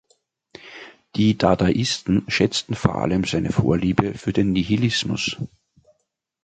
[1.15, 5.37] Die Dadaisten schätzten vor allem seine Vorliebe für den Nihilismus.